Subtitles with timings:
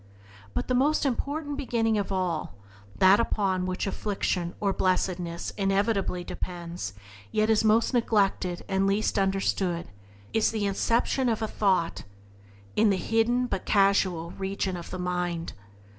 [0.55, 2.55] But the most important beginning of all—
[2.97, 6.95] that upon which afflication or blessedness inevitably depends,
[7.31, 9.91] yet is most neglected and least understood—
[10.33, 12.01] is the inception of thought
[12.75, 15.53] in the hidden, but causal, region of the mind.